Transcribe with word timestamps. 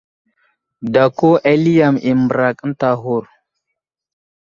Dako 0.93 1.29
ali 1.51 1.73
yam 1.79 1.95
i 2.11 2.13
mbərak 2.21 2.57
ənta 2.65 2.87
aghur. 2.95 3.25